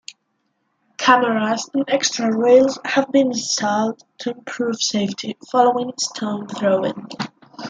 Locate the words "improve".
4.31-4.81